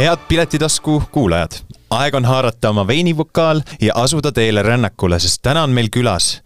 [0.00, 1.52] head Piletitasku kuulajad,
[1.90, 6.38] aeg on haarata oma veinivokaal ja asuda teele rännakule, sest täna on meil külas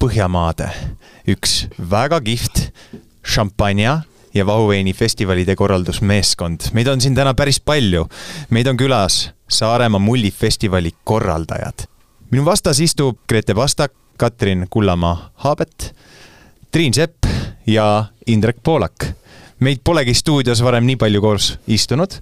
[0.00, 0.68] Põhjamaade
[1.28, 1.54] üks
[1.90, 2.60] väga kihvt
[3.24, 3.94] šampanja
[4.34, 6.68] ja vahuveini festivalide korraldusmeeskond.
[6.72, 8.08] meid on siin täna päris palju.
[8.50, 11.86] meid on külas Saaremaa mullifestivali korraldajad.
[12.30, 15.96] minu vastas istub Grete Pastak, Katrin Kullamaa-Haabet,
[16.70, 17.24] Triin Sepp
[17.66, 19.19] ja Indrek Poolak
[19.60, 22.14] meid polegi stuudios varem nii palju koos istunud,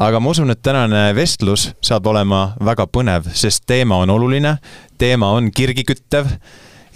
[0.00, 4.56] aga ma usun, et tänane vestlus saab olema väga põnev, sest teema on oluline,
[4.98, 6.32] teema on kirgiküttev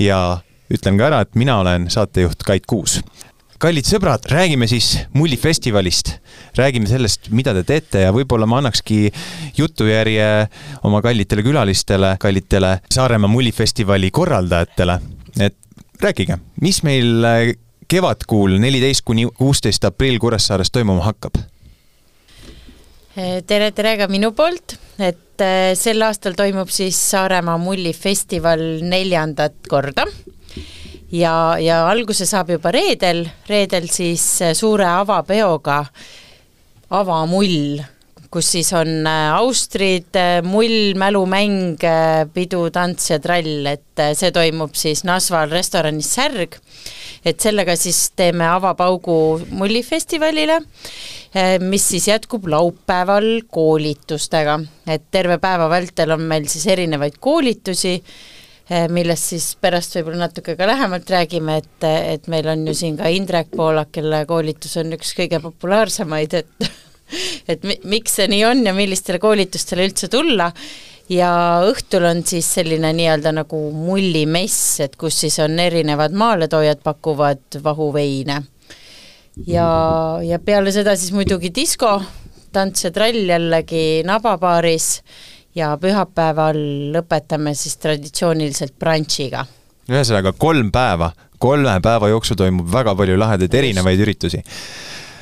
[0.02, 0.18] ja
[0.72, 3.00] ütlen ka ära, et mina olen saatejuht Kait Kuus.
[3.64, 6.10] kallid sõbrad, räägime siis mullifestivalist,
[6.58, 9.08] räägime sellest, mida te teete ja võib-olla ma annakski
[9.56, 10.26] jutujärje
[10.84, 14.98] oma kallitele külalistele, kallitele Saaremaa mullifestivali korraldajatele,
[15.40, 15.56] et
[16.02, 17.54] rääkige, mis meil
[17.88, 21.40] kevadkuul, neliteist kuni kuusteist aprill Kuressaares toimuma hakkab?
[23.14, 30.06] tere, tere ka minu poolt, et äh, sel aastal toimub siis Saaremaa mullifestival neljandat korda
[31.14, 35.84] ja, ja alguse saab juba reedel, reedel siis äh, suure avapeoga
[36.94, 37.78] avamull,
[38.34, 41.78] kus siis on äh, austrid, mull, mälumäng,
[42.34, 46.58] pidu, tants ja trall, et see toimub siis Nasval restoranis Särg
[47.24, 49.16] et sellega siis teeme avapaugu
[49.56, 50.60] mullifestivalile,
[51.34, 54.58] eh, mis siis jätkub laupäeval koolitustega,
[54.88, 57.96] et terve päeva vältel on meil siis erinevaid koolitusi,
[58.70, 62.96] eh, millest siis pärast võib-olla natuke ka lähemalt räägime, et, et meil on ju siin
[63.00, 66.72] ka Indrek Poolak, kelle koolitus on üks kõige populaarsemaid, et
[67.52, 70.50] et mi-, miks see nii on ja millistele koolitustele üldse tulla
[71.12, 71.30] ja
[71.68, 78.42] õhtul on siis selline nii-öelda nagu mullimess, et kus siis on erinevad maaletoojad pakuvad vahuveine.
[79.46, 79.68] ja,
[80.22, 81.98] ja peale seda siis muidugi disko,
[82.52, 85.02] tants ja trall jällegi Nababaaris
[85.54, 86.58] ja pühapäeval
[86.94, 89.46] lõpetame siis traditsiooniliselt brunchiga.
[89.90, 94.42] ühesõnaga kolm päeva, kolme päeva jooksul toimub väga palju lahedaid erinevaid üritusi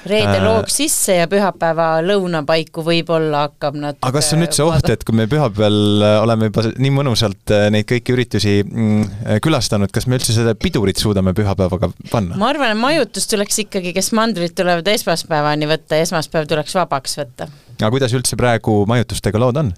[0.08, 4.66] reede äh, loob sisse ja pühapäeva lõuna paiku võib-olla hakkab natuke aga kas on üldse
[4.66, 9.38] oht, et kui me pühapäeval äh, oleme juba nii mõnusalt äh, neid kõiki üritusi mm,
[9.44, 12.38] külastanud, kas me üldse seda pidurit suudame pühapäevaga panna?
[12.40, 17.48] ma arvan, et majutus tuleks ikkagi, kes mandrid tulevad esmaspäevani võtta, esmaspäev tuleks vabaks võtta.
[17.78, 19.74] aga kuidas üldse praegu majutustega lood on?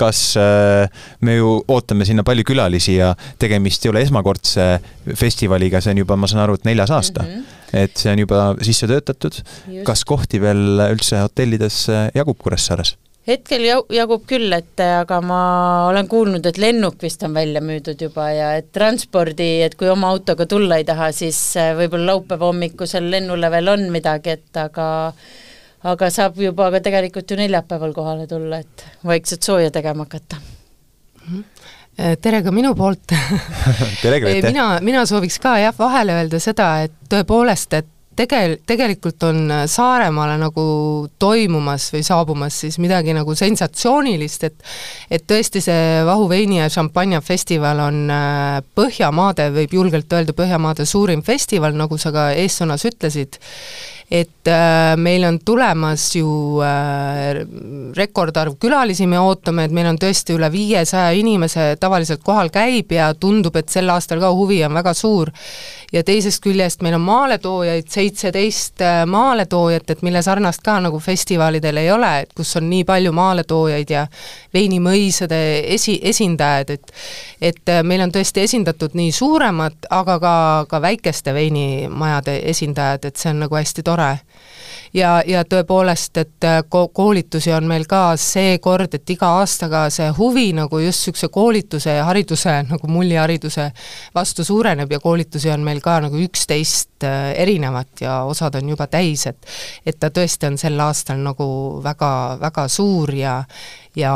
[0.00, 0.88] Kas äh,
[1.20, 4.68] me ju ootame sinna palju külalisi ja tegemist ei ole esmakordse
[5.14, 7.32] festivaliga, see on juba, ma saan aru, et neljas aasta mm.
[7.32, 7.80] -hmm.
[7.84, 9.42] et see on juba sisse töötatud.
[9.84, 12.96] kas kohti veel üldse hotellides jagub Kuressaares?
[13.26, 15.40] hetkel jagub küll, et aga ma
[15.88, 20.12] olen kuulnud, et lennuk vist on välja müüdud juba ja et transpordi, et kui oma
[20.14, 24.86] autoga tulla ei taha, siis äh, võib-olla laupäeva hommikusel lennule veel on midagi, et aga
[25.84, 31.32] aga saab juba ka tegelikult ju neljapäeval kohale tulla, et vaikselt sooja tegema hakata mm.
[31.32, 31.44] -hmm
[31.96, 33.06] tere ka minu poolt
[34.02, 34.50] tere, Grete!
[34.50, 37.86] mina, mina sooviks ka jah, vahele öelda seda, et tõepoolest, et
[38.16, 40.64] tegel-, tegelikult on Saaremaale nagu
[41.18, 44.64] toimumas või saabumas siis midagi nagu sensatsioonilist, et
[45.10, 51.22] et tõesti, see vahuveini ja šampanja festival on äh, Põhjamaade, võib julgelt öelda, Põhjamaade suurim
[51.26, 53.40] festival, nagu sa ka eessõnas ütlesid,
[54.10, 57.40] et äh, meil on tulemas ju äh,
[57.96, 63.08] rekordarv külalisi, me ootame, et meil on tõesti üle viiesaja inimese tavaliselt kohal käib ja
[63.18, 65.32] tundub, et sel aastal ka huvi on väga suur.
[65.92, 71.76] ja teisest küljest meil on maaletoojaid, seitseteist äh, maaletoojat, et mille sarnast ka nagu festivalidel
[71.82, 74.06] ei ole, et kus on nii palju maaletoojaid ja
[74.54, 75.40] veinimõisade
[75.74, 76.94] esi, esindajad, et
[77.40, 80.34] et meil on tõesti esindatud nii suuremad, aga ka,
[80.70, 84.18] ka väikeste veinimajade esindajad, et see on nagu hästi tore tore.
[84.94, 90.08] ja, ja tõepoolest, et äh, ko-, koolitusi on meil ka seekord, et iga aastaga see
[90.16, 93.70] huvi nagu just niisuguse koolituse ja hariduse, nagu mullihariduse
[94.14, 99.26] vastu suureneb ja koolitusi on meil ka nagu üksteist erinevat ja osad on juba täis,
[99.26, 99.46] et
[99.86, 101.46] et ta tõesti on sel aastal nagu
[101.84, 103.42] väga, väga suur ja
[103.96, 104.12] ja,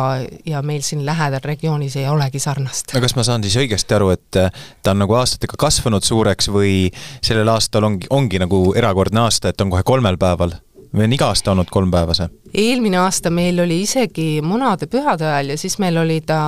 [0.47, 2.94] ja meil siin lähedal regioonis ei olegi sarnast.
[2.94, 4.50] no kas ma saan siis õigesti aru, et äh,
[4.82, 6.91] ta on nagu aastatega kasvanud suureks või
[7.23, 10.59] sellel aastal ongi, ongi nagu erakordne aasta, et on kohe kolmel päeval?
[10.91, 12.29] või on iga aasta olnud kolm päeva see?
[12.65, 16.41] eelmine aasta meil oli isegi munade-pühade ajal ja siis meil oli ta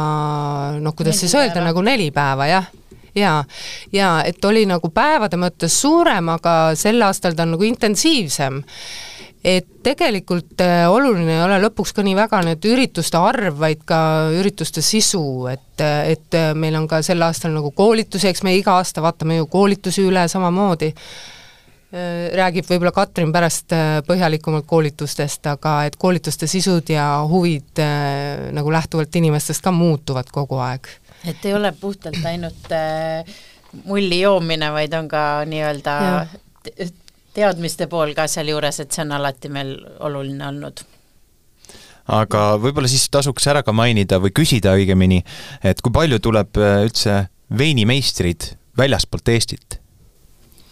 [0.79, 2.71] noh, kuidas neli siis öelda, nagu neli päeva, jah
[3.15, 3.45] ja,
[3.93, 8.63] ja et oli nagu päevade mõttes suurem, aga sel aastal ta on nagu intensiivsem.
[9.43, 14.31] Et tegelikult äh, oluline ei ole lõpuks ka nii väga need ürituste arv, vaid ka
[14.39, 18.77] ürituste sisu, et, et äh, meil on ka sel aastal nagu koolitusi, eks me iga
[18.79, 20.93] aasta vaatame ju koolitusi üle samamoodi,
[22.33, 23.75] räägib võib-olla Katrin pärast
[24.07, 27.83] põhjalikumalt koolitustest, aga et koolituste sisud ja huvid
[28.57, 30.89] nagu lähtuvalt inimestest ka muutuvad kogu aeg.
[31.27, 32.73] Et ei ole puhtalt ainult
[33.85, 35.95] mulli joomine, vaid on ka nii-öelda
[37.35, 40.83] teadmiste pool ka sealjuures, et see on alati meil oluline olnud
[42.11, 45.23] aga võib-olla siis tasuks ära ka mainida või küsida õigemini,
[45.63, 47.19] et kui palju tuleb äh, üldse
[47.59, 49.79] veinimeistrid väljaspoolt Eestit?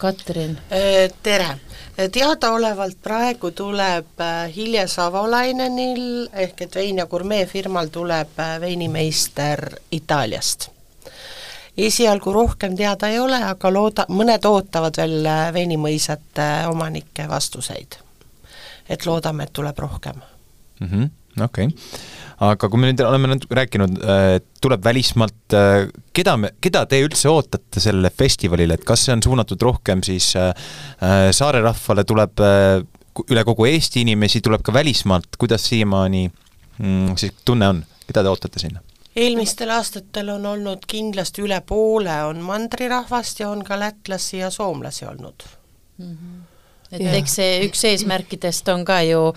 [0.01, 0.57] Katrin.
[0.73, 1.55] Äh, tere!
[2.09, 10.71] Teadaolevalt praegu tuleb äh, Hilje Savolainenil ehk et Vein ja Gurmee firmal tuleb veinimeister Itaaliast
[11.87, 17.97] esialgu rohkem teada ei ole, aga looda, mõned ootavad veel veinimõisate omanike vastuseid.
[18.89, 20.17] et loodame, et tuleb rohkem
[20.81, 20.87] mm.
[20.87, 23.99] -hmm okei okay., aga kui me nüüd oleme natuke rääkinud,
[24.37, 25.57] et tuleb välismaalt,
[26.17, 30.33] keda me, keda te üldse ootate sellele festivalile, et kas see on suunatud rohkem siis
[30.41, 30.55] äh,
[31.37, 32.81] saare rahvale, tuleb äh,
[33.29, 38.33] üle kogu Eesti inimesi, tuleb ka välismaalt, kuidas siiamaani mm, siis tunne on, keda te
[38.33, 38.81] ootate sinna?
[39.21, 45.05] eelmistel aastatel on olnud kindlasti üle poole on mandrirahvast ja on ka lätlasi ja soomlasi
[45.11, 45.45] olnud
[45.99, 46.15] mm.
[46.15, 46.50] -hmm
[46.93, 47.15] et ja.
[47.19, 49.31] eks see üks eesmärkidest on ka ju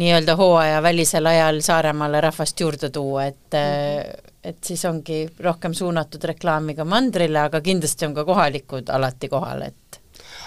[0.00, 4.30] nii-öelda hooajavälisel ajal Saaremaale rahvast juurde tuua, et mm.
[4.44, 9.66] et siis ongi rohkem suunatud reklaami ka mandrile, aga kindlasti on ka kohalikud alati kohal,
[9.68, 10.00] et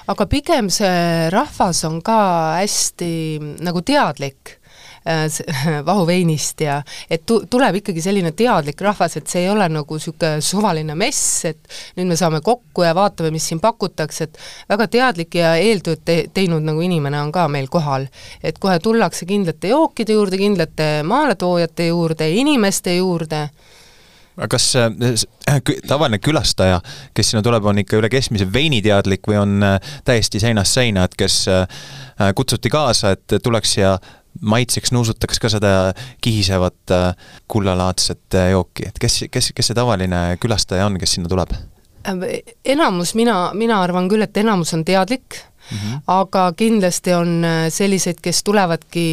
[0.07, 2.19] aga pigem see rahvas on ka
[2.59, 3.11] hästi
[3.65, 4.57] nagu teadlik
[5.89, 10.41] vahuveinist ja et tu-, tuleb ikkagi selline teadlik rahvas, et see ei ole nagu niisugune
[10.43, 15.39] suvaline mess, et nüüd me saame kokku ja vaatame, mis siin pakutakse, et väga teadlik
[15.39, 18.07] ja eeltööd te-, teinud nagu inimene on ka meil kohal.
[18.43, 23.47] et kohe tullakse kindlate jookide juurde, kindlate maaletoojate juurde, inimeste juurde,
[24.37, 26.79] aga kas äh, tavaline külastaja,
[27.17, 31.17] kes sinna tuleb, on ikka üle keskmise veiniteadlik või on äh, täiesti seinast seina, et
[31.17, 31.65] kes äh,
[32.37, 33.97] kutsuti kaasa, et tuleks ja
[34.41, 35.71] maitseks nuusutaks ka seda
[36.21, 41.31] kihisevat äh, kullalaadset äh, jooki, et kes, kes, kes see tavaline külastaja on, kes sinna
[41.31, 41.53] tuleb?
[42.07, 42.25] Äh,
[42.65, 45.99] enamus, mina, mina arvan küll, et enamus on teadlik mm, -hmm.
[46.07, 49.07] aga kindlasti on selliseid, kes tulevadki,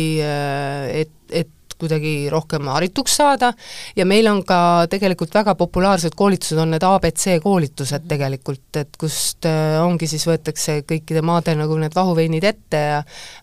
[1.03, 3.53] et, et kuidagi rohkem harituks saada
[3.97, 4.59] ja meil on ka
[4.91, 10.81] tegelikult väga populaarsed koolitused, on need abc koolitused tegelikult, et kust äh, ongi siis, võetakse
[10.89, 13.01] kõikide maade nagu need vahuveinid ette ja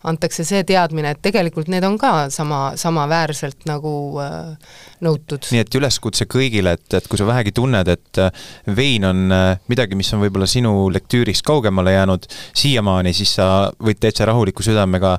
[0.10, 4.76] antakse see teadmine, et tegelikult need on ka sama, samaväärselt nagu äh,
[5.06, 5.50] nõutud.
[5.52, 8.32] nii et üleskutse kõigile, et, et kui sa vähegi tunned, et äh,
[8.78, 9.36] vein on
[9.72, 12.28] midagi, mis on võib-olla sinu lektüürist kaugemale jäänud
[12.58, 13.48] siiamaani, siis sa
[13.82, 15.14] võid täitsa rahuliku südamega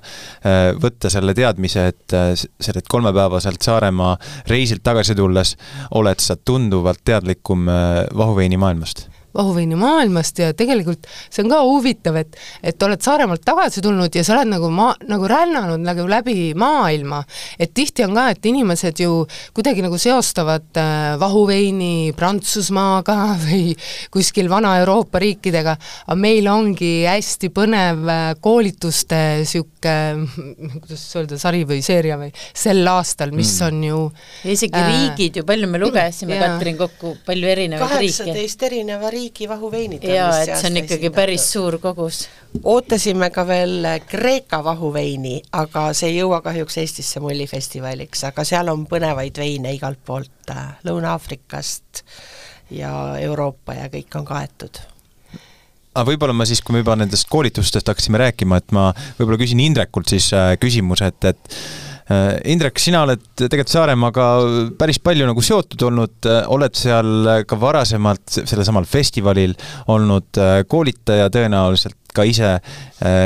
[0.82, 4.17] võtta selle teadmise, et selle kolme kolmepäevaselt Saaremaa
[4.49, 5.57] reisilt tagasi tulles
[5.95, 7.75] oled sa tunduvalt teadlikum äh,
[8.17, 13.82] vahuveini maailmast vahuveini maailmast ja tegelikult see on ka huvitav, et et oled Saaremaalt tagasi
[13.84, 17.23] tulnud ja sa oled nagu maa, nagu rännanud nagu läbi maailma.
[17.58, 23.76] et tihti on ka, et inimesed ju kuidagi nagu seostavad äh, vahuveini Prantsusmaaga või
[24.12, 25.76] kuskil Vana-Euroopa riikidega,
[26.06, 30.29] aga meil ongi hästi põnev äh, koolituste niisugune,
[30.82, 33.67] kuidas öelda, sari või seeria või sel aastal, mis mm.
[33.67, 34.02] on ju
[34.44, 38.23] ja isegi äh, riigid ju, palju me lugesime, Katrin, kokku, palju erinevaid riike?
[38.23, 40.05] kaheksateist erineva riigi riigi vahuveinid.
[40.05, 42.27] jaa, et see on ikkagi päris suur kogus.
[42.63, 48.87] ootasime ka veel Kreeka vahuveini, aga see ei jõua kahjuks Eestisse mullifestivaliks, aga seal on
[48.91, 52.03] põnevaid veine igalt poolt äh, Lõuna-Aafrikast
[52.73, 54.82] ja Euroopa ja kõik on kaetud
[55.93, 59.61] aga võib-olla ma siis, kui me juba nendest koolitustest hakkasime rääkima, et ma võib-olla küsin
[59.61, 64.27] Indrekult siis äh, küsimuse, et, et Äh, Indrek, sina oled tegelikult Saaremaaga
[64.79, 69.55] päris palju nagu seotud olnud, äh, oled seal ka varasemalt sellesamal festivalil
[69.93, 72.59] olnud äh, koolitaja tõenäoliselt ka ise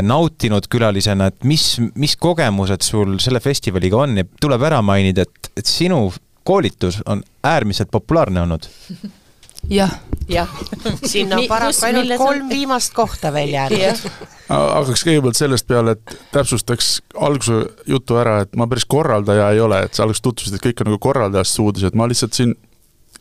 [0.06, 1.64] nautinud külalisena, et mis,
[1.98, 4.20] mis kogemused sul selle festivaliga on?
[4.20, 6.04] Ja tuleb ära mainida, et, et sinu
[6.46, 8.68] koolitus on äärmiselt populaarne olnud
[9.70, 9.90] jah.
[10.28, 10.48] jah,
[11.12, 14.10] sinna on paraku ainult kolm viimast kohta veel jäänud.
[14.48, 19.84] hakkaks kõigepealt sellest peale, et täpsustaks alguse jutu ära, et ma päris korraldaja ei ole,
[19.86, 22.54] et sa alguses tutvustasid, et kõik on nagu korraldajast suudis, et ma lihtsalt siin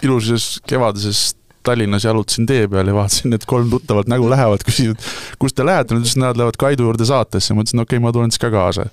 [0.03, 1.33] ilusases kevadeses
[1.65, 5.01] Tallinnas jalutasin tee peal ja vaatasin, et kolm tuttavat nägu lähevad, küsisid,
[5.41, 8.11] kus te lähete, nad ütlesid, nad lähevad Kaidu juurde saatesse, ma ütlesin, okei okay,, ma
[8.13, 8.85] tulen siis ka kaasa.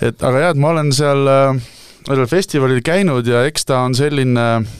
[0.00, 1.60] et aga jah, et ma olen seal äh,
[2.06, 4.72] sellel festivalil käinud ja eks ta on selline äh,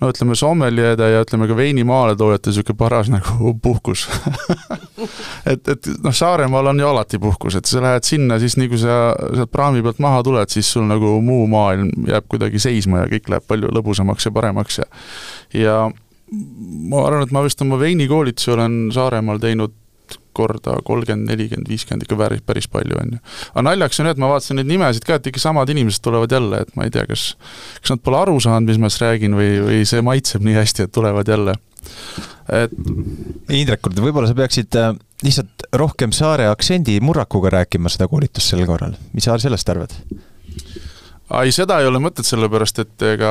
[0.00, 4.06] no ütleme, sommeliede ja ütleme ka veinimaaletoojate niisugune paras nagu puhkus.
[5.48, 8.80] Et, et noh, Saaremaal on ju alati puhkus, et sa lähed sinna, siis nii kui
[8.82, 8.98] sa
[9.34, 13.32] sealt praami pealt maha tuled, siis sul nagu muu maailm jääb kuidagi seisma ja kõik
[13.32, 14.88] läheb palju lõbusamaks ja paremaks ja
[15.56, 15.76] ja
[16.28, 19.74] ma arvan, et ma vist oma veinikoolitusi olen Saaremaal teinud
[20.38, 23.22] korda kolmkümmend, nelikümmend, viiskümmend ikka päris, päris palju, on ju.
[23.52, 26.32] aga naljaks on jah, et ma vaatasin neid nimesid ka, et ikka samad inimesed tulevad
[26.32, 27.32] jälle, et ma ei tea, kas
[27.80, 30.86] kas nad pole aru saanud, mis ma siis räägin või, või see maitseb nii hästi,
[30.86, 31.56] et tulevad jälle.
[32.62, 32.74] et
[33.54, 38.94] Indrek, võib-olla sa peaksid äh, lihtsalt rohkem saare aktsendi murrakuga rääkima seda koolitust sel korral,
[39.12, 39.94] mis sa sellest arvad?
[41.42, 43.30] ei, seda ei ole mõtet, sellepärast et ega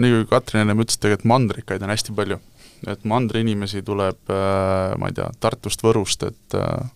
[0.00, 2.40] nii kui Katrin ennem ütles, tegelikult mandrikaid on hästi palju.
[2.90, 6.90] Et mandri inimesi tuleb, äh, ma ei tea, Tartust, Võrust, et äh,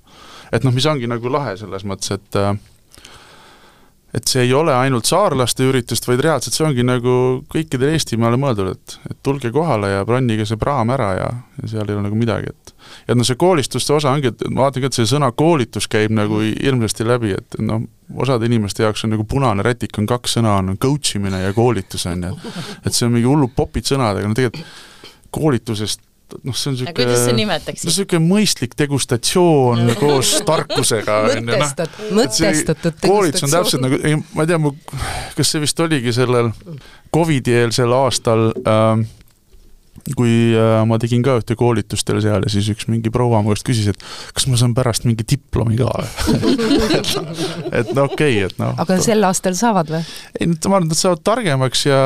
[0.53, 2.55] et noh, mis ongi nagu lahe selles mõttes, et äh,
[4.17, 7.13] et see ei ole ainult saarlaste üritust, vaid reaalselt see ongi nagu
[7.53, 11.29] kõikidele Eestimaale mõeldud, et, et tulge kohale ja bronnige see praam ära ja,
[11.61, 12.73] ja seal ei ole nagu midagi, et
[13.11, 16.15] ja noh, see koolistuste osa ongi, et ma vaatan ka, et see sõna koolitus käib
[16.17, 17.85] nagu hirmsasti läbi, et noh,
[18.17, 22.09] osade inimeste jaoks on nagu punane rätik on kaks sõna, on coach imine ja koolitus,
[22.09, 22.37] on ju.
[22.81, 24.65] et see on mingi hullud popid sõnad, aga no tegelikult
[25.35, 26.05] koolitusest
[26.45, 27.87] noh, see on niisugune kuidas sa nimetaksid?
[27.87, 31.19] no niisugune mõistlik degustatsioon koos tarkusega.
[31.39, 34.75] mõtestat-, mõtestatud koolitus on täpselt nagu, ei ma ei tea, mu,
[35.39, 36.53] kas see vist oligi sellel
[37.15, 39.07] Covidi eelsel aastal äh,
[40.17, 43.55] kui äh, ma tegin ka ühte koolitust teil seal ja siis üks mingi proua mu
[43.55, 44.05] käest küsis, et
[44.37, 45.91] kas ma saan pärast mingi diplomi ka
[46.99, 47.13] et,
[47.81, 48.75] et no okei okay,, et noh.
[48.81, 50.03] aga sel aastal saavad või?
[50.39, 52.01] ei, ma arvan, et nad saavad targemaks ja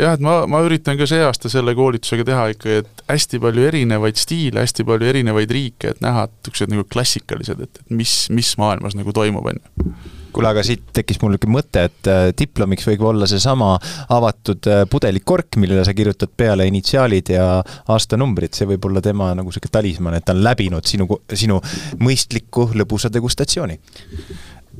[0.00, 3.66] jah, et ma, ma üritan ka see aasta selle koolitusega teha ikkagi, et hästi palju
[3.70, 8.54] erinevaid stiile, hästi palju erinevaid riike, et näha niisugused nagu klassikalised, et, et mis, mis
[8.60, 12.86] maailmas nagu toimub, on ju kuule, aga siit tekkis mul niisugune mõte, et äh, diplomiks
[12.90, 13.72] võib olla seesama
[14.14, 17.48] avatud äh, pudelikork, millele sa kirjutad peale initsiaalid ja
[17.94, 21.60] aastanumbrid, see võib olla tema nagu niisugune talismann, et ta on läbinud sinu, sinu
[22.02, 23.80] mõistliku lõbusa degustatsiooni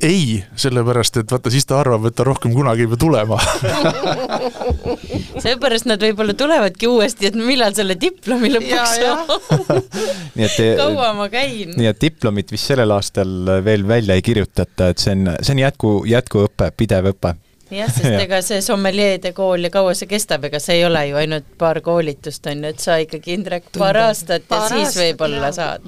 [0.02, 3.38] ei, sellepärast et vaata, siis ta arvab, et ta rohkem kunagi ei pea tulema
[5.44, 9.18] seepärast nad võib-olla tulevadki uuesti, et millal selle diplomi lõpuks saab.
[10.38, 11.74] nii et kaua ma käin?
[11.78, 13.30] nii et diplomit vist sellel aastal
[13.64, 17.30] veel välja ei kirjutata, et see on, see on jätku, jätkuõpe, pidev õpe
[17.70, 21.18] jah, sest ega see sommeljeede kool ja kaua see kestab, ega see ei ole ju
[21.20, 25.52] ainult paar koolitust, on ju, et sa ikkagi, Indrek, paar aastat ja paar siis võib-olla
[25.54, 25.84] saad.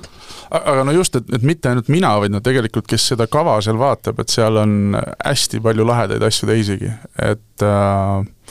[0.51, 3.81] aga no just, et, et mitte ainult mina, vaid no tegelikult, kes seda kava seal
[3.81, 6.93] vaatab, et seal on hästi palju lahedaid asju teisigi,
[7.31, 8.51] et äh,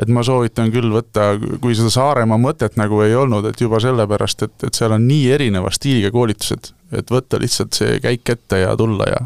[0.00, 4.46] et ma soovitan küll võtta, kui seda Saaremaa mõtet nagu ei olnud, et juba sellepärast,
[4.46, 8.72] et, et seal on nii erineva stiiliga koolitused, et võtta lihtsalt see käik ette ja
[8.78, 9.20] tulla ja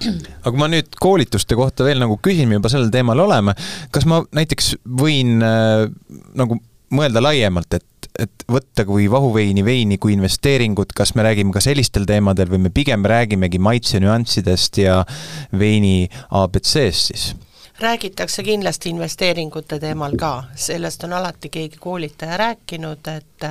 [0.42, 3.56] aga kui ma nüüd koolituste kohta veel nagu küsin, me juba sellel teemal oleme,
[3.94, 5.86] kas ma näiteks võin äh,
[6.36, 6.60] nagu
[6.96, 12.06] mõelda laiemalt, et, et võtta kui vahuveini veini kui investeeringut, kas me räägime ka sellistel
[12.08, 15.00] teemadel või me pigem räägimegi maitse nüanssidest ja
[15.58, 17.32] veini abc-st siis?
[17.80, 23.46] räägitakse kindlasti investeeringute teemal ka, sellest on alati keegi koolitaja rääkinud, et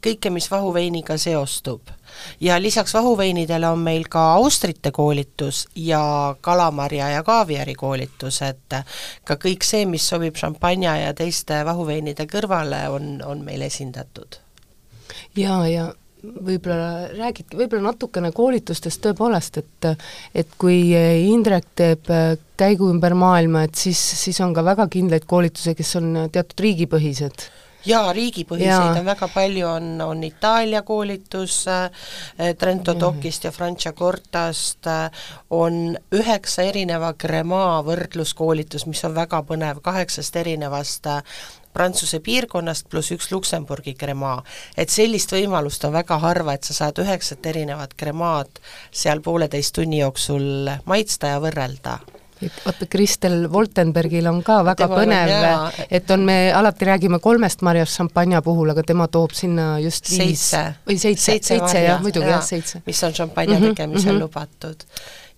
[0.00, 1.92] kõike, mis vahuveiniga seostub.
[2.40, 8.80] Ja lisaks vahuveinidele on meil ka austrite koolitus ja kalamarja ja kaaviari koolitus, et
[9.24, 14.40] ka kõik see, mis sobib šampanja ja teiste vahuveinide kõrvale, on, on meil esindatud.
[15.36, 15.92] ja, ja
[16.22, 19.90] võib-olla räägidki võib-olla natukene koolitustest tõepoolest, et
[20.34, 20.78] et kui
[21.30, 22.10] Indrek teeb
[22.56, 27.46] käigu ümber maailma, et siis, siis on ka väga kindlaid koolitusi, kes on teatud riigipõhised
[27.86, 31.90] jaa, riigipõhiseid on väga palju, on, on Itaalia koolitus äh,
[32.58, 40.42] Trento Docist ja Franciacortast äh,, on üheksa erineva Crema võrdluskoolitus, mis on väga põnev, kaheksast
[40.42, 41.22] erinevast äh,
[41.76, 44.38] Prantsuse piirkonnast pluss üks Luksemburgi kremaa.
[44.80, 50.00] et sellist võimalust on väga harva, et sa saad üheksat erinevat kremaad seal pooleteist tunni
[50.00, 51.98] jooksul maitsta ja võrrelda
[52.40, 58.00] vaata, Kristel Woltenbergil on ka väga tema põnev, et on, me alati räägime kolmest marjast
[58.00, 60.64] šampanja puhul, aga tema toob sinna just viis seitse.
[60.88, 62.82] või seitse, seitse, seitse jah, muidugi jah, seitse.
[62.86, 64.22] mis on šampanja mhm, tegemisel mm -hmm.
[64.26, 64.88] lubatud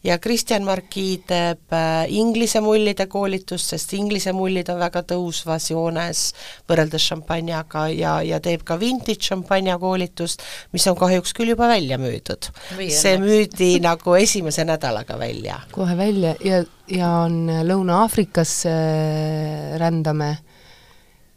[0.05, 6.23] ja Kristjan Marki teeb äh, inglise mullide koolitust, sest inglise mullid on väga tõusvas joones
[6.71, 11.99] võrreldes šampanjaga ja, ja teeb ka vintage šampanja koolitust, mis on kahjuks küll juba välja
[11.99, 12.51] müüdud.
[12.79, 15.61] see müüdi nagu esimese nädalaga välja.
[15.73, 20.37] kohe välja ja, ja on Lõuna-Aafrikasse äh, rändame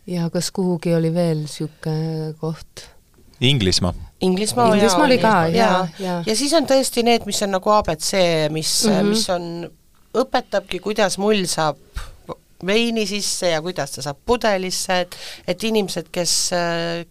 [0.08, 2.90] ja kas kuhugi oli veel niisugune koht?
[3.42, 6.22] Inglismaa Inglismaa, Inglismaa oli ka, jaa, jaa.
[6.26, 8.12] ja siis on tõesti need, mis on nagu abc,
[8.54, 9.10] mis mm, -hmm.
[9.10, 9.48] mis on,
[10.22, 11.80] õpetabki, kuidas mull saab
[12.66, 15.18] veini sisse ja kuidas ta saab pudelisse, et
[15.48, 16.36] et inimesed, kes,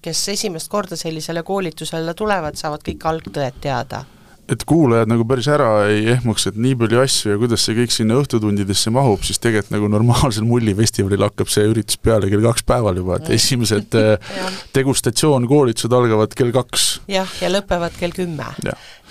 [0.02, 4.04] kes esimest korda sellisele koolitusele tulevad, saavad kõik algtõed teada
[4.50, 7.92] et kuulajad nagu päris ära ei ehmuks, et nii palju asju ja kuidas see kõik
[7.94, 12.98] sinna õhtutundidesse mahub, siis tegelikult nagu normaalsel mullifestivalil hakkab see üritus peale kell kaks päeval
[12.98, 14.40] juba, et esimesed äh,
[14.74, 16.88] degustatsioon, koolitused algavad kell kaks.
[17.10, 18.48] jah, ja lõpevad kell kümme.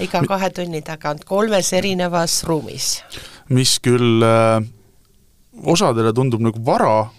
[0.04, 2.98] iga kahe tunni tagant kolmes erinevas ruumis.
[3.56, 4.60] mis küll äh,
[5.64, 7.10] osadele tundub nagu vara,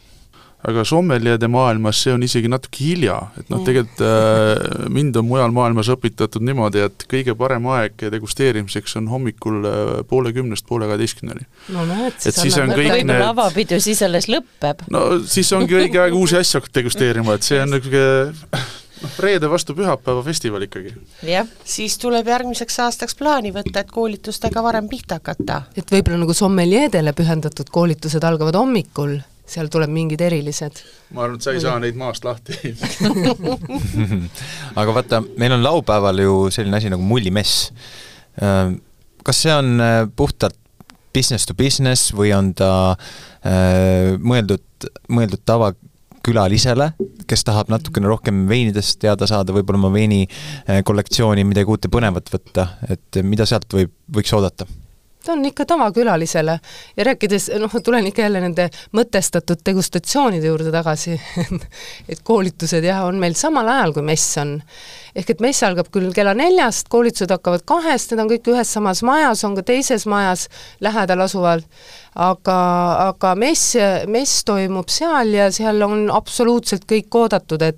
[0.69, 5.55] aga sommeljade maailmas see on isegi natuke hilja, et noh, tegelikult äh, mind on mujal
[5.57, 11.47] maailmas õpitatud niimoodi, et kõige parem aeg degusteerimiseks on hommikul äh, poole kümnest poole kaheteistkümneni.
[11.77, 14.85] no näed, siis, siis on kõik need võib-olla avapidu siis alles lõpeb.
[14.93, 18.61] no siis ongi õige aeg uusi asju hakata degusteerima, et see on niisugune
[19.01, 20.93] noh, reede vastu pühapäeva festival ikkagi.
[21.25, 25.63] jah, siis tuleb järgmiseks aastaks plaani võtta, et koolitustega varem pihta hakata.
[25.77, 30.81] et võib-olla nagu sommeljeedele pühendatud koolitused algavad hommikul seal tuleb mingid erilised.
[31.15, 32.57] ma arvan, et sa ei saa neid maast lahti
[34.81, 37.71] aga vaata, meil on laupäeval ju selline asi nagu mullimess.
[38.41, 38.73] Äh,
[39.27, 40.57] kas see on äh, puhtalt
[41.15, 44.63] business to business või on ta äh, mõeldud,
[45.11, 46.93] mõeldud tavakülalisele,
[47.31, 50.23] kes tahab natukene rohkem veinidest teada saada, võib-olla oma veini
[50.87, 54.69] kollektsiooni midagi uut ja põnevat võtta, et mida sealt võib, võiks oodata?
[55.25, 56.55] Ta on ikka tavakülalisele
[56.97, 61.17] ja rääkides, noh, tulen ikka jälle nende mõtestatud degustatsioonide juurde tagasi
[62.11, 64.57] et koolitused jah, on meil samal ajal, kui mess on.
[65.15, 69.03] ehk et mess algab küll kella neljast, koolitused hakkavad kahest, need on kõik ühes samas
[69.07, 70.49] majas, on ka teises majas
[70.81, 71.65] lähedal asuval,
[72.19, 72.57] aga,
[73.11, 73.77] aga mess,
[74.11, 77.77] mess toimub seal ja seal on absoluutselt kõik oodatud, et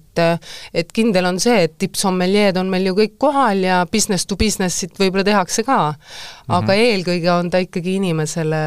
[0.76, 4.98] et kindel on see, et tippsommeljeed on meil ju kõik kohal ja business to business'it
[5.00, 5.94] võib-olla tehakse ka.
[6.48, 6.92] aga mm -hmm.
[6.92, 8.62] eelkõige on ta ikkagi inimesele,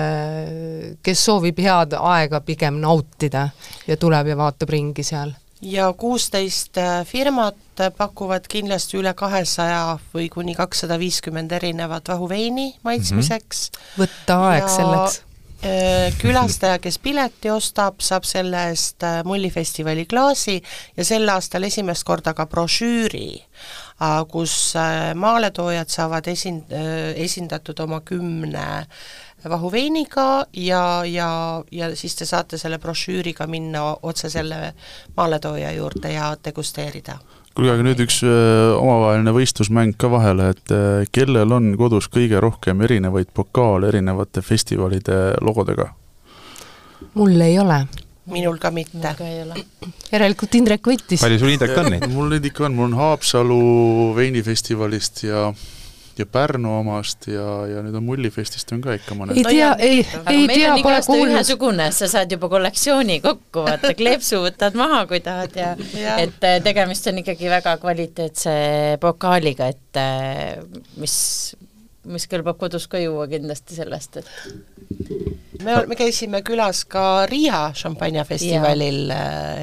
[1.03, 3.49] kes soovib head aega pigem nautida
[3.87, 7.55] ja tuleb ja vaatab ringi seal ja kuusteist äh, firmat
[7.97, 13.79] pakuvad kindlasti üle kahesaja või kuni kakssada viiskümmend erinevat vahuveini maitsmiseks mm.
[13.79, 14.01] -hmm.
[14.01, 15.34] võtta aeg ja selleks Äh,
[16.21, 20.59] külastaja, kes pileti ostab, saab selle eest äh, mullifestivali klaasi
[20.97, 23.29] ja sel aastal esimest korda ka brošüüri,
[24.01, 24.75] äh, kus
[25.15, 26.65] maaletoojad saavad esin-,
[27.15, 28.67] esindatud oma kümne
[29.49, 31.29] vahuveiniga ja, ja,
[31.71, 34.73] ja siis te saate selle brošüüriga minna otse selle
[35.17, 37.19] maaletooja juurde ja degusteerida
[37.55, 43.31] kuulge, aga nüüd üks omavaheline võistlusmäng ka vahele, et kellel on kodus kõige rohkem erinevaid
[43.33, 45.93] pokaale erinevate festivalide logodega?
[47.15, 47.85] mul ei ole.
[48.31, 49.15] minul ka mitte.
[50.11, 51.21] järelikult Indrek võitis.
[51.21, 52.07] palju sul Indrek on neid?
[52.11, 53.61] mul neid ikka on, mul on Haapsalu
[54.17, 55.47] veinifestivalist ja
[56.19, 59.39] ja Pärnu omast ja, ja nüüd on Mullifestist on ka ikka mõned.
[59.39, 59.99] ei tea, ei,
[60.31, 61.33] ei tea, pole kuulnud.
[61.35, 65.73] ühesugune, sa saad juba kollektsiooni kokku, vaata kleepsu võtad maha, kui tahad ja,
[66.05, 66.17] ja.
[66.23, 68.55] et äh, tegemist on ikkagi väga kvaliteetse
[69.03, 70.63] pokaaliga, et äh,
[71.01, 71.17] mis,
[72.05, 74.29] mis kõlbab kodus ka juua kindlasti sellest, et
[75.63, 79.11] me, me käisime külas ka Riia šampanjafestivalil,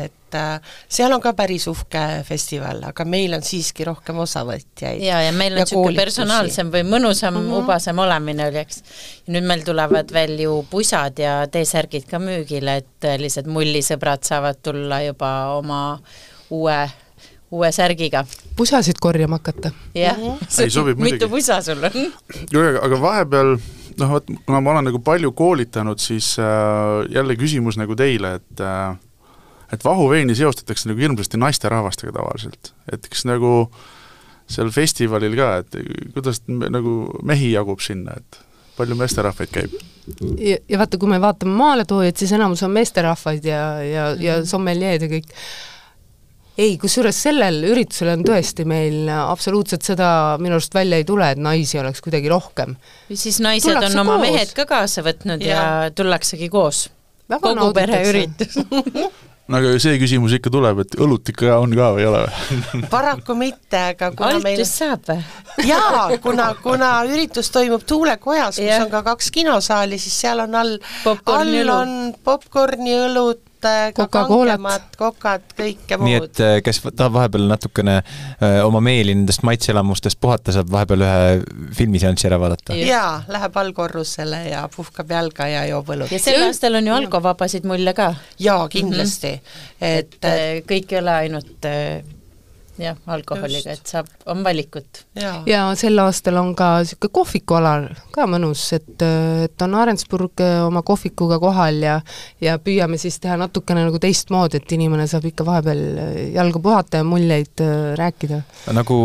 [0.05, 5.03] et äh, seal on ka päris uhke festival, aga meil on siiski rohkem osavõtjaid.
[5.05, 7.63] ja, ja meil on niisugune personaalsem või mõnusam mm, -hmm.
[7.63, 8.83] ubasem olemine oli, eks.
[9.27, 14.63] ja nüüd meil tulevad veel ju pusad ja T-särgid ka müügile, et tõelised mullisõbrad saavad
[14.63, 15.83] tulla juba oma
[16.53, 16.81] uue
[17.53, 18.25] uue särgiga.
[18.57, 19.71] pusasid korjama hakata?
[19.95, 20.19] jah
[20.97, 22.13] mitu pusa sul on?
[22.83, 23.57] aga vahepeal
[24.01, 28.61] noh, vot kuna ma olen nagu palju koolitanud, siis äh, jälle küsimus nagu teile, et
[28.61, 28.95] äh,
[29.73, 33.67] et vahuveini seostatakse nagu hirmsasti naisterahvastega tavaliselt, et kas nagu
[34.53, 35.77] seal festivalil ka, et
[36.15, 38.41] kuidas nagu mehi jagub sinna, et
[38.77, 39.77] palju meesterahvaid käib?
[40.39, 44.49] ja, ja vaata, kui me vaatame maaletoojaid, siis enamus on meesterahvaid ja, ja, ja mhm.
[44.51, 45.37] sommeljeed ja kõik.
[46.59, 50.09] Ei, kusjuures sellel üritusel on tõesti meil absoluutselt seda
[50.43, 52.77] minu arust välja ei tule, et naisi oleks kuidagi rohkem.
[53.13, 54.27] siis naised tullakse on oma koos.
[54.29, 56.89] mehed ka kaasa võtnud ja, ja tullaksegi koos.
[57.33, 58.59] kogu pere üritus
[59.53, 62.83] no aga see küsimus ikka tuleb, et õlut ikka on ka või ei ole või?
[62.95, 65.25] paraku mitte, aga kuna Altus meil saab või?
[65.73, 70.77] jaa, kuna, kuna üritus toimub Tuulekojas, kus on ka kaks kinosaali, siis seal on all,
[71.33, 73.43] all on popkorni õlut,
[73.97, 76.09] ka kangemad kokad, kõike muud.
[76.09, 80.71] nii et äh, kes tahab vahepeal natukene öö, äh, oma meeli nendest maitseelamustest puhata, saab
[80.73, 82.79] vahepeal ühe filmiseanssi ära vaadata?
[82.79, 86.13] jaa, läheb allkorrusele ja puhkab jalga ja joob õlut.
[86.13, 88.13] ja sel aastal on ju alkovabasid mulle ka.
[88.39, 89.39] jaa, kindlasti mm.
[89.39, 89.87] -hmm.
[89.99, 91.71] et, et kõik ei ole ainult
[92.83, 95.05] jah, alkoholiga, et saab, on valikut.
[95.47, 99.05] ja sel aastal on ka niisugune kohvikualal ka mõnus, et,
[99.47, 101.99] et on Arendsburg äh, oma kohvikuga kohal ja
[102.43, 107.03] ja püüame siis teha natukene nagu teistmoodi, et inimene saab ikka vahepeal äh, jalga puhata
[107.03, 108.43] ja muljeid äh, rääkida.
[108.73, 109.01] nagu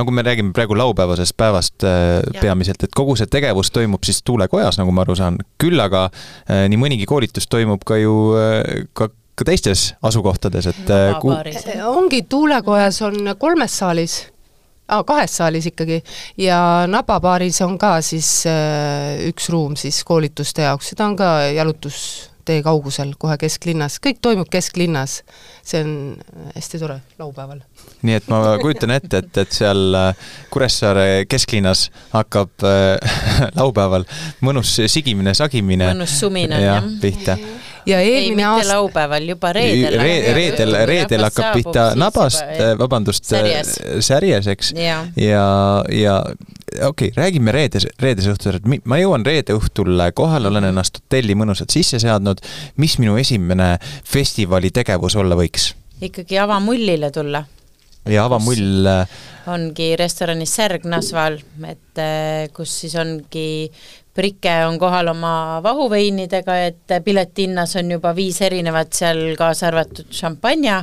[0.00, 2.40] nagu me räägime praegu laupäevasest päevast Jah.
[2.40, 6.08] peamiselt, et kogu see tegevus toimub siis tuulekojas, nagu ma aru saan, küll aga
[6.48, 8.14] nii mõnigi koolitus toimub ka ju
[8.96, 9.08] ka
[9.40, 11.64] ka teistes asukohtades, et äh, ku- Vabaaris.
[11.88, 14.20] ongi, tuulekojas on kolmes saalis
[14.90, 16.02] ah,, kahes saalis ikkagi
[16.40, 22.60] ja Nababaaris on ka siis äh, üks ruum siis koolituste jaoks, seda on ka jalutustee
[22.66, 25.20] kaugusel kohe kesklinnas, kõik toimub kesklinnas.
[25.62, 25.92] see on
[26.56, 27.60] hästi tore laupäeval.
[28.02, 33.20] nii et ma kujutan ette, et, et seal äh, Kuressaare kesklinnas hakkab äh,
[33.60, 34.04] laupäeval
[34.42, 36.94] mõnus sigimine, sagimine mõnus sumin on jah jah.
[37.00, 37.38] pihta.
[37.86, 39.98] Ja ei, eelmine mitte aasta, laupäeval, juba reedel.
[40.34, 42.44] reedel, reedel hakkab pihta nabast,
[42.78, 43.74] vabandust, Särjes.
[44.06, 44.72] särjes, eks.
[44.76, 45.44] jaa, ja,
[45.92, 46.16] ja
[46.86, 51.36] okei okay,, räägime reedes, reedese õhtul, et ma jõuan reede õhtul kohale, olen ennast hotelli
[51.38, 52.42] mõnusalt sisse seadnud.
[52.76, 55.72] mis minu esimene festivali tegevus olla võiks?
[56.00, 57.44] ikkagi avamullile tulla
[58.08, 58.88] ja avamull,
[59.50, 62.00] ongi restoranis Särg Nasval, et
[62.56, 63.68] kus siis ongi
[64.14, 70.82] Prike on kohal oma vahuveinidega, et piletihinnas on juba viis erinevat seal, kaasa arvatud šampanja.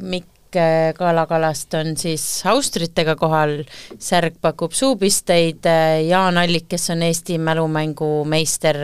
[0.00, 3.58] Mikk eh, Kalakalast on siis austritega kohal,
[4.00, 5.68] Särg pakub suupisteid,
[6.08, 8.80] Jaan Allik, kes on Eesti mälumängumeister,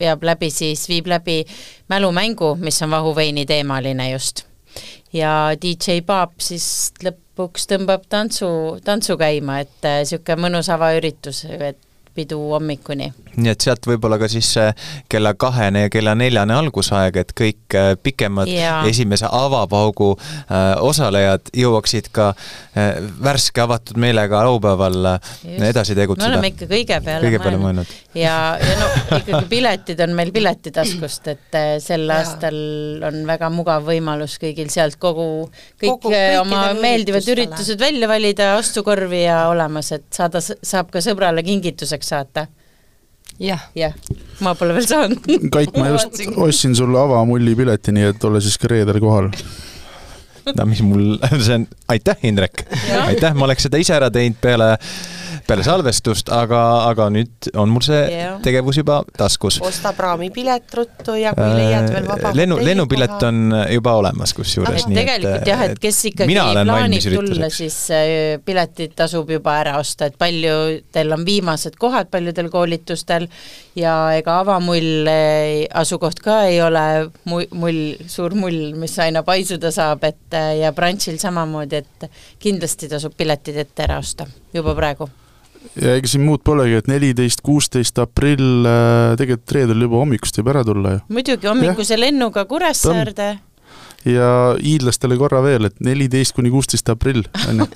[0.00, 1.44] veab läbi siis, viib läbi
[1.88, 4.46] mälumängu, mis on vahuveini teemaline just
[5.12, 6.64] ja DJ Paap siis
[7.04, 8.48] lõpuks tõmbab tantsu,
[8.84, 11.78] tantsu käima, et niisugune mõnus avaüritus, et
[12.14, 13.10] pidu hommikuni.
[13.36, 14.70] nii et sealt võib-olla ka siis see
[15.10, 18.82] kella kahene ja kella neljane algusaeg, et kõik äh, pikemad Jaa.
[18.90, 25.30] esimese avapaugu äh, osalejad jõuaksid ka äh, värske avatud meelega laupäeval äh,
[25.70, 26.50] edasi me tegutseda oleme.
[26.52, 27.94] ikka kõige peale kõige peale mõelnud.
[28.18, 32.18] ja, ja no ikkagi piletid on meil piletitaskust, et sel Jaa.
[32.18, 32.60] aastal
[33.06, 35.46] on väga mugav võimalus kõigil sealt kogu,
[35.80, 41.46] kõik Kogu- oma meeldivad üritused välja valida, ostukorvi ja olemas, et saada, saab ka sõbrale
[41.46, 42.46] kingituseks saata.
[43.40, 43.94] jah, jah,
[44.44, 45.26] ma pole veel saanud.
[45.52, 49.30] Kait, ma just ostsin sulle avamulli pileti, nii et ole siis ka reedel kohal.
[50.56, 52.64] no mis mul, see on, aitäh, Indrek,
[53.04, 54.74] aitäh, ma oleks seda ise ära teinud peale,
[55.50, 58.40] peale salvestust, aga, aga nüüd on mul see Jah.
[58.44, 59.60] tegevus juba taskus.
[59.60, 64.84] osta praamipilet ruttu ja kui leiad veel vaba Äh, lennu, lennupilet on juba olemas kusjuures.
[64.84, 66.34] et tegelikult jah, et kes ikkagi
[66.64, 72.50] plaanib tulla, siis äh, piletid tasub juba ära osta, et paljudel on viimased kohad paljudel
[72.50, 73.28] koolitustel
[73.78, 76.84] ja ega avamull äh, asukoht ka ei ole
[77.30, 82.10] mu-, mull, suur mull, mis aina paisuda saab, et ja brunchil samamoodi, et
[82.42, 85.10] kindlasti tasub piletid ette ära osta juba praegu.
[85.80, 88.66] Ja ega siin muud polegi, et neliteist, kuusteist aprill,
[89.20, 91.04] tegelikult reedel juba hommikust võib ära tulla ju.
[91.18, 93.30] muidugi hommikuse lennuga Kuressaarde
[94.04, 97.66] ja hiidlastele korra veel, et neliteist kuni kuusteist aprill, on ju.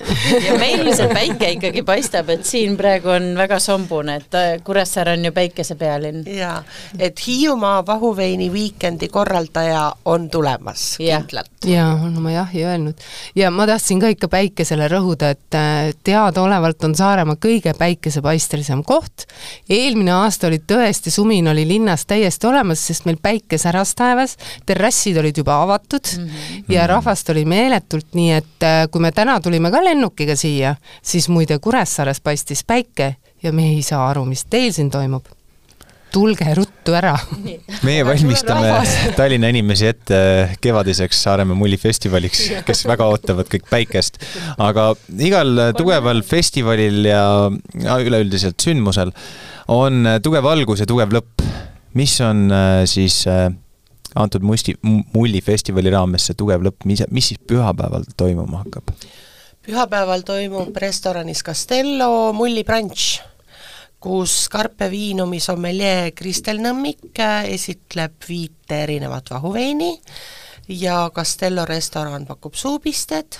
[0.47, 5.13] ja meil see päike ikkagi paistab, et siin praegu on väga sombune, et äh, Kuressaare
[5.19, 6.23] on ju päikesepealinn.
[6.37, 6.57] jaa,
[6.99, 11.21] et Hiiumaa vahuveini viikendi korraldaja on tulemas Jah.
[11.21, 11.51] kindlalt.
[11.69, 13.05] ja on oma jahi öelnud.
[13.35, 19.27] ja ma tahtsin ka ikka päikesele rõhuda, et äh, teadaolevalt on Saaremaa kõige päikesepaistelisem koht.
[19.69, 25.21] eelmine aasta oli tõesti, sumin oli linnas täiesti olemas, sest meil päike säras taevas, terrassid
[25.21, 26.63] olid juba avatud mm -hmm.
[26.69, 31.29] ja rahvast oli meeletult, nii et äh, kui me täna tulime ka lennukiga siia, siis
[31.29, 35.25] muide Kuressaares paistis päike ja me ei saa aru, mis teil siin toimub.
[36.15, 37.17] tulge ruttu ära
[37.87, 38.69] meie valmistame
[39.17, 40.19] Tallinna inimesi ette
[40.61, 44.21] kevadiseks Saaremaa mullifestivaliks, kes väga ootavad kõik päikest.
[44.57, 47.51] aga igal tugeval festivalil ja
[47.99, 49.11] üleüldiselt sündmusel
[49.67, 51.43] on tugev algus ja tugev lõpp.
[51.93, 53.51] mis on äh, siis äh,
[54.15, 54.75] antud musti,
[55.13, 58.95] mullifestivali raames see tugev lõpp, mis, mis siis pühapäeval toimuma hakkab?
[59.65, 63.21] pühapäeval toimub restoranis Castello mullibrunch,
[63.99, 67.17] kus Carpe Vinumi sommeljee Kristel Nõmmik
[67.49, 69.89] esitleb viite erinevat vahuveini
[70.69, 73.39] ja Castello restoran pakub suupisted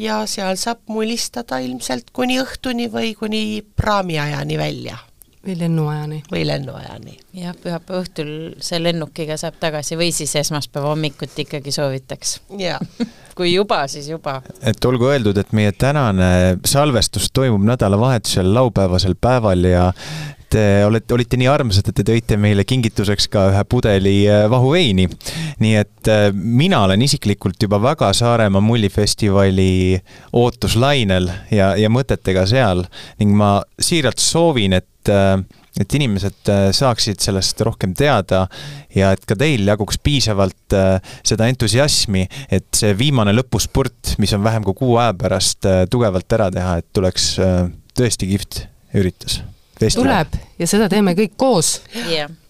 [0.00, 4.98] ja seal saab mullistada ilmselt kuni õhtuni või kuni praamiajani välja
[5.46, 6.22] või lennuajani.
[6.32, 7.16] või lennuajani.
[7.40, 8.30] jah, pühapäeva õhtul
[8.64, 12.40] see lennukiga saab tagasi või siis esmaspäeva hommikuti ikkagi soovitaks.
[12.58, 12.78] jaa,
[13.38, 14.40] kui juba, siis juba.
[14.62, 19.92] et olgu öeldud, et meie tänane salvestus toimub nädalavahetusel laupäevasel päeval ja
[20.54, 25.08] te olete, olite nii armsad, et te tõite meile kingituseks ka ühe pudeli äh, vahuveini.
[25.62, 29.98] nii et äh, mina olen isiklikult juba väga Saaremaa mullifestivali
[30.32, 32.84] ootuslainel ja, ja mõtetega seal
[33.20, 38.44] ning ma siiralt soovin, et et inimesed saaksid sellest rohkem teada
[38.94, 40.76] ja et ka teil jaguks piisavalt
[41.26, 46.48] seda entusiasmi, et see viimane lõpuspurt, mis on vähem kui kuu aja pärast, tugevalt ära
[46.54, 47.34] teha, et tuleks
[47.98, 48.62] tõesti kihvt
[48.96, 49.42] üritus
[49.80, 50.04] festival.
[50.04, 51.76] tuleb ja seda teeme kõik koos.
[51.94, 52.40] jah yeah.,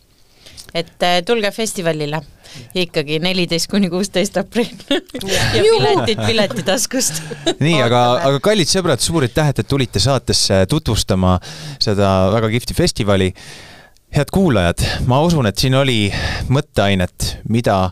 [0.75, 2.19] et äh, tulge festivalile
[2.75, 4.73] ikkagi neliteist kuni kuusteist aprill
[5.55, 7.21] ja piletid piletitaskust
[7.63, 11.37] nii, aga, aga kallid sõbrad, suur aitäh, et tulite saatesse tutvustama
[11.83, 13.33] seda väga kihvti festivali.
[14.15, 16.13] head kuulajad, ma usun, et siin oli
[16.49, 17.91] mõtteainet, mida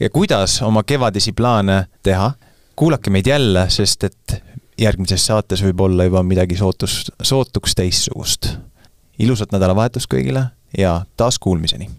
[0.00, 2.32] ja kuidas oma kevadisi plaane teha.
[2.76, 4.42] kuulake meid jälle, sest et
[4.78, 8.48] järgmises saates võib olla juba midagi sootus, sootuks teistsugust.
[9.18, 10.46] Ilusat nädalavahetust kõigile
[10.78, 11.90] ja taas kuulmiseni